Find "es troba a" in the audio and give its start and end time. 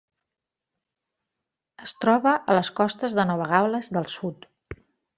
1.87-2.57